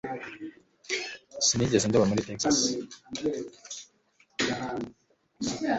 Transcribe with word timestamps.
Sinigeze 1.45 1.85
ndoba 1.87 2.09
muri 2.09 2.25
Texas 2.27 2.57